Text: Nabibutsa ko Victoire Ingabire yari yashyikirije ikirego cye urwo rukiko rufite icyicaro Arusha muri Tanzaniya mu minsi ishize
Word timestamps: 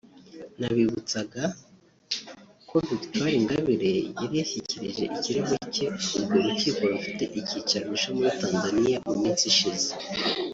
Nabibutsa 0.59 1.19
ko 2.69 2.75
Victoire 2.89 3.37
Ingabire 3.39 3.91
yari 4.19 4.35
yashyikirije 4.41 5.03
ikirego 5.17 5.53
cye 5.73 5.85
urwo 6.17 6.37
rukiko 6.45 6.81
rufite 6.93 7.23
icyicaro 7.39 7.85
Arusha 7.87 8.09
muri 8.15 8.29
Tanzaniya 8.39 8.97
mu 9.07 9.13
minsi 9.21 9.43
ishize 9.53 9.89